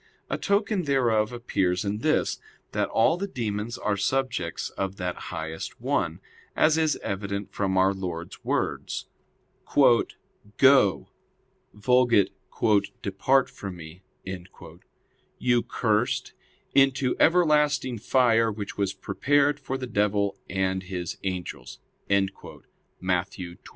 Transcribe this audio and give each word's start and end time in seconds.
A 0.31 0.37
token 0.39 0.85
thereof 0.85 1.31
appears 1.31 1.85
in 1.85 1.99
this, 1.99 2.39
that 2.71 2.89
all 2.89 3.17
the 3.17 3.27
demons 3.27 3.77
are 3.77 3.95
subjects 3.95 4.71
of 4.71 4.95
that 4.95 5.15
highest 5.29 5.79
one; 5.79 6.21
as 6.55 6.75
is 6.75 6.95
evident 7.03 7.51
from 7.53 7.77
our 7.77 7.93
Lord's 7.93 8.43
words: 8.43 9.05
"Go 10.57 11.05
[Vulg. 11.75 12.31
'Depart 13.03 13.47
from 13.47 13.75
Me'], 13.75 14.01
you 15.37 15.61
cursed, 15.61 16.33
into 16.73 17.15
everlasting 17.19 17.99
fire, 17.99 18.51
which 18.51 18.75
was 18.79 18.93
prepared 18.95 19.59
for 19.59 19.77
the 19.77 19.85
devil 19.85 20.35
and 20.49 20.81
his 20.81 21.19
angels" 21.23 21.77
(Matt. 22.09 23.29
25:41). 23.33 23.57